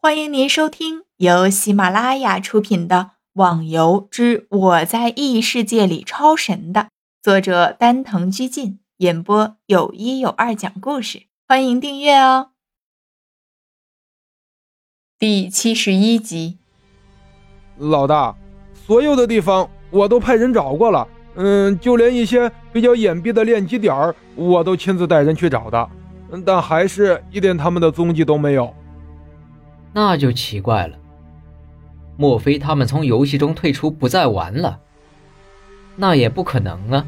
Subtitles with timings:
[0.00, 2.96] 欢迎您收听由喜马拉雅出品的
[3.32, 6.86] 《网游之我在异世界里超神》的
[7.20, 12.50] 作者丹藤居进演播，有一有二讲故事，欢迎订阅哦。
[15.18, 16.58] 第七十一集，
[17.76, 18.36] 老大，
[18.86, 25.90] 所有的地方我都派人找过了，嗯，就连一些比较隐蔽的练级点儿，我都亲自带人去找的，
[26.46, 28.72] 但还是一点他们的踪迹都没有。
[29.92, 30.96] 那就奇怪了，
[32.16, 34.80] 莫非他们从游戏中退出，不再玩了？
[35.96, 37.06] 那也不可能啊！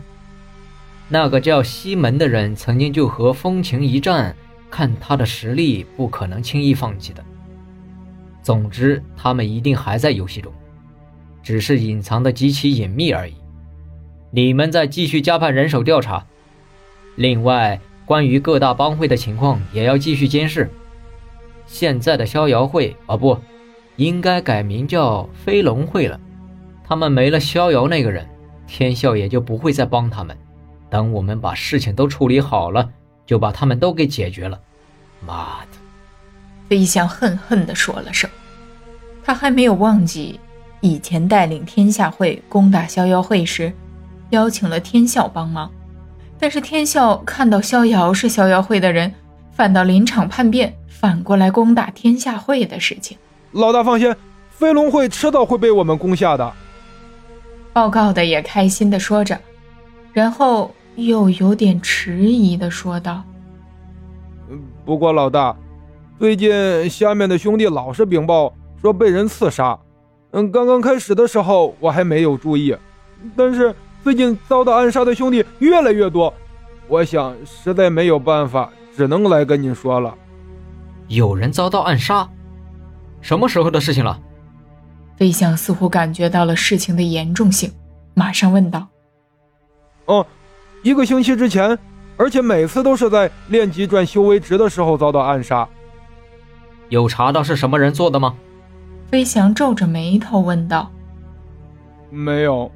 [1.09, 4.35] 那个叫西门的人曾经就和风情一战，
[4.71, 7.25] 看他的实力，不可能轻易放弃的。
[8.43, 10.53] 总之，他们一定还在游戏中，
[11.43, 13.35] 只是隐藏的极其隐秘而已。
[14.31, 16.25] 你们再继续加派人手调查，
[17.17, 20.71] 另外，关于各大帮会的情况也要继续监视。
[21.73, 23.39] 现在的逍遥会啊，不，
[23.95, 26.21] 应该改名叫飞龙会了。
[26.85, 28.29] 他们没了逍遥那个人，
[28.67, 30.37] 天笑也就不会再帮他们。
[30.91, 32.91] 等我们把事情都处理好了，
[33.25, 34.59] 就把他们都给解决了。
[35.25, 35.79] 妈的！
[36.69, 38.29] 飞翔恨恨地说了声。
[39.23, 40.41] 他还没有忘记
[40.81, 43.73] 以前带领天下会攻打逍遥会时，
[44.31, 45.71] 邀请了天笑帮忙。
[46.37, 49.15] 但是天笑看到逍遥是逍遥会的人，
[49.53, 50.75] 反倒临场叛变。
[51.01, 53.17] 反过来攻打天下会的事情，
[53.53, 54.15] 老大放心，
[54.51, 56.53] 飞龙会迟早会被我们攻下的。
[57.73, 59.41] 报告的也开心的说着，
[60.13, 63.23] 然后又有点迟疑的说道
[64.85, 65.57] ：“不过老大，
[66.19, 69.79] 最近下面的兄弟老是禀报说被人刺杀。
[70.33, 72.77] 嗯，刚刚开始的时候我还没有注意，
[73.35, 76.35] 但是最近遭到暗杀的兄弟越来越多，
[76.89, 80.15] 我想实在没有办法，只能来跟你说了。”
[81.11, 82.29] 有人遭到暗杀，
[83.21, 84.17] 什么时候的事情了？
[85.17, 87.69] 飞翔似乎感觉到了事情的严重性，
[88.15, 88.87] 马上问道
[90.07, 90.25] ：“哦，
[90.85, 91.77] 一个星期之前，
[92.17, 95.69] 而且每次都是在练级转修为值的时候遭到暗杀。
[96.91, 98.37] 有查到是什么人做的吗？”
[99.11, 100.93] 飞翔皱着眉头问道
[102.09, 102.71] ：“没有，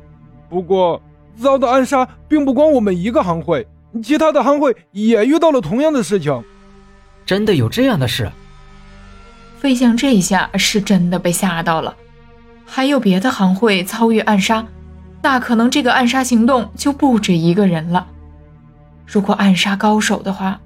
[0.49, 1.01] 不过
[1.37, 3.65] 遭到暗杀并不光我们一个行会，
[4.03, 6.43] 其他的行会也遇到了同样的事情。”
[7.27, 8.31] 真的有这样的事？
[9.59, 11.95] 飞象这一下是真的被吓到了。
[12.67, 14.67] 还有别的行会遭遇暗杀，
[15.23, 18.07] 那可能这个暗杀行动就不止一个人了。
[19.07, 20.59] 如果暗杀高手的话，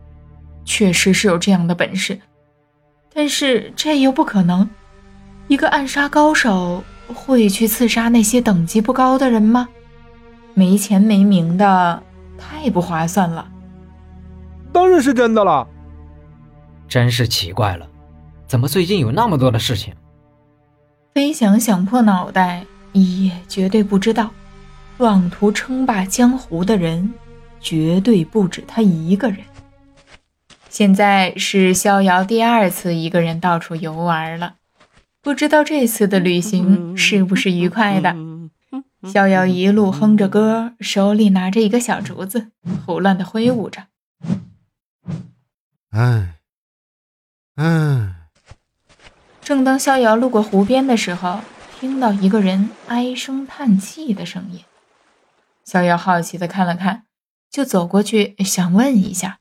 [0.65, 2.19] 确实是有这样的本事，
[3.13, 4.69] 但是这又不可能。
[5.49, 9.69] 一个暗杀高手会去刺杀那些等级不高的人吗？
[10.55, 12.03] 没钱没名的，
[12.37, 13.49] 太不划算了。
[14.73, 15.67] 当然是真的了。
[16.89, 17.87] 真是奇怪了，
[18.47, 19.93] 怎么最近有那么多的事情？
[21.15, 24.31] 飞翔想破脑袋也绝对不知道，
[24.97, 27.13] 妄图称霸江湖的人
[27.61, 29.39] 绝对不止他一个人。
[30.71, 34.55] 现在是逍遥第二次一个人到处游玩了，
[35.21, 38.17] 不知道这次的旅行是不是愉快的。
[39.13, 42.49] 逍遥一路哼着歌，手里拿着一个小竹子，
[42.87, 43.85] 胡乱的挥舞着。
[45.91, 46.38] 哎。
[47.61, 48.15] 嗯，
[49.43, 51.41] 正当逍遥路过湖边的时候，
[51.81, 54.65] 听到一个人唉声叹气的声音。
[55.65, 57.07] 逍遥好奇的看了看，
[57.51, 59.41] 就走过去想问一下：“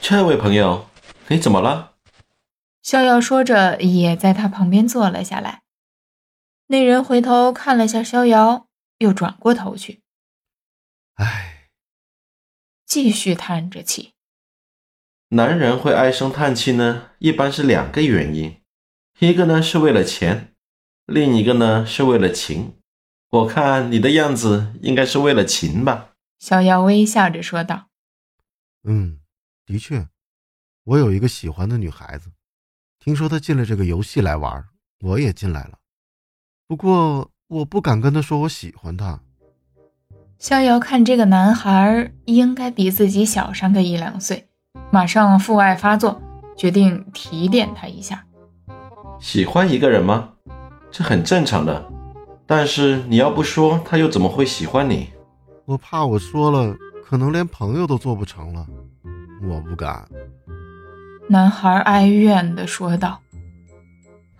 [0.00, 0.88] 这位朋友，
[1.28, 1.92] 你怎么了？”
[2.80, 5.62] 逍遥说着，也在他旁边坐了下来。
[6.68, 10.00] 那人回头看了下逍遥，又转过头去，
[11.16, 11.68] 唉，
[12.86, 14.14] 继续叹着气。
[15.30, 18.60] 男人会唉声叹气呢，一般是两个原因，
[19.18, 20.54] 一个呢是为了钱，
[21.06, 22.76] 另一个呢是为了情。
[23.30, 26.10] 我看你的样子应该是为了情吧？
[26.38, 27.88] 逍遥微笑着说道。
[28.84, 29.18] 嗯，
[29.66, 30.06] 的确，
[30.84, 32.30] 我有一个喜欢的女孩子，
[33.00, 34.64] 听说她进了这个游戏来玩，
[35.00, 35.78] 我也进来了。
[36.68, 39.20] 不过我不敢跟她说我喜欢她。
[40.38, 44.48] 逍遥看这个男孩应该比自己小上个一两岁。
[44.90, 46.20] 马上父爱发作，
[46.56, 48.24] 决定提点他一下。
[49.18, 50.30] 喜欢一个人吗？
[50.90, 51.90] 这很正常的。
[52.46, 55.08] 但是你要不说，他又怎么会喜欢你？
[55.64, 56.74] 我怕我说了，
[57.04, 58.64] 可能连朋友都做不成了。
[59.42, 60.06] 我不敢。
[61.28, 63.18] 男孩哀怨地说道：“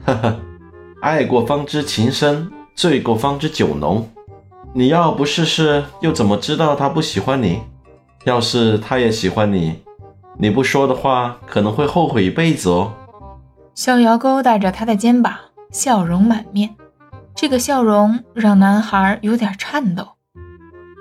[0.06, 0.40] 呵呵，
[1.02, 4.08] 爱过方知情深，醉过方知酒浓。
[4.72, 7.60] 你要不试试，又怎么知道他不喜欢你？
[8.24, 9.82] 要是他也喜欢你？”
[10.38, 12.92] 你不说的话，可能会后悔一辈子哦。
[13.74, 15.34] 逍遥勾搭着他的肩膀，
[15.70, 16.74] 笑容满面。
[17.34, 20.08] 这个笑容让男孩有点颤抖，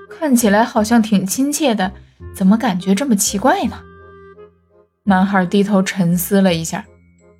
[0.09, 1.91] 看起来好像挺亲切的，
[2.33, 3.77] 怎么感觉这么奇怪呢？
[5.03, 6.85] 男孩低头沉思了一下，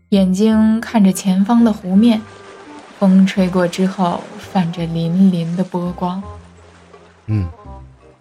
[0.10, 2.22] 眼睛看着前方的湖面，
[3.00, 6.22] 风吹过之后泛着粼粼的波光。
[7.28, 7.48] 嗯，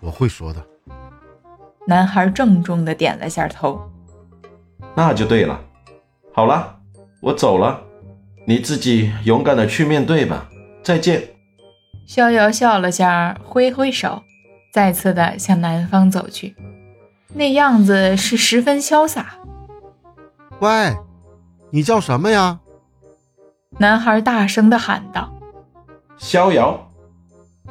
[0.00, 0.64] 我会说的。
[1.86, 3.80] 男孩郑重地点了下头。
[4.94, 5.60] 那就对了。
[6.32, 6.76] 好了，
[7.20, 7.80] 我走了，
[8.46, 10.48] 你自己勇敢的去面对吧。
[10.82, 11.22] 再见。
[12.06, 14.22] 逍遥笑了下，挥挥手，
[14.72, 16.54] 再次的向南方走去，
[17.32, 19.36] 那样子是十分潇洒。
[20.60, 20.94] 喂，
[21.70, 22.60] 你叫什么呀？
[23.78, 25.32] 男孩大声的喊道。
[26.16, 26.90] 逍遥。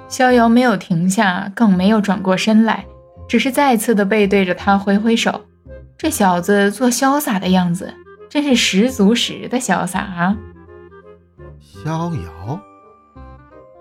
[0.08, 2.86] 逍遥没有停下，更没有转过身来，
[3.28, 5.46] 只是再次的背对着他挥挥手。
[5.98, 7.94] 这小子做潇洒的样子，
[8.30, 10.38] 真是十足十的潇洒啊！
[11.62, 12.60] 逍遥，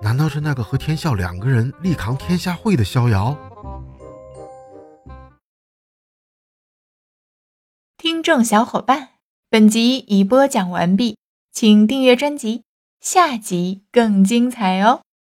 [0.00, 3.36] 难道是那个和天笑两个人力扛天下会的逍遥？
[7.96, 9.10] 听众小伙伴，
[9.48, 11.16] 本集已播讲完毕，
[11.52, 12.64] 请订阅专辑，
[13.00, 15.02] 下集更精彩哦！